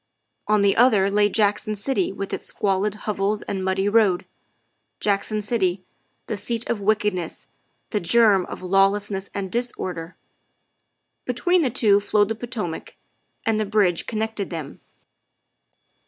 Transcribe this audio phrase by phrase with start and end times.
[0.47, 4.25] On the other lay Jackson City with its squalid hovels and muddy road
[4.99, 5.83] Jackson City,
[6.25, 7.45] the seat of wickedness,
[7.91, 10.15] the germ of lawlessness and disorder.
[11.25, 12.95] Between the two flowed the Potomac,
[13.45, 14.81] and the bridge connected them.